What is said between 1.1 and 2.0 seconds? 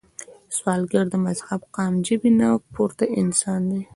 د مذهب، قام،